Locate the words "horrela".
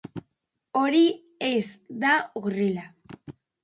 2.43-2.91